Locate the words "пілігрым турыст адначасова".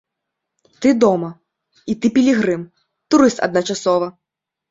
2.17-4.07